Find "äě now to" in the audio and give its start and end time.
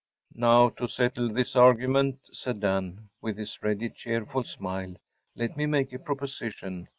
0.33-0.87